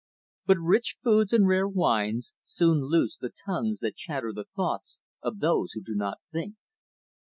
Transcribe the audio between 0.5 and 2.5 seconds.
rich foods and rare wines